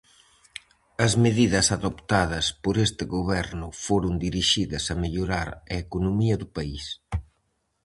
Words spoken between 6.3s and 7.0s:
do país.